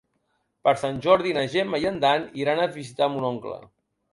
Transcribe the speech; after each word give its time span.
Per 0.67 0.71
Sant 0.83 0.95
Jordi 1.03 1.35
na 1.39 1.43
Gemma 1.55 1.81
i 1.83 1.87
en 1.91 2.01
Dan 2.07 2.27
iran 2.45 2.65
a 2.65 2.69
visitar 2.79 3.11
mon 3.17 3.29
oncle. 3.35 3.61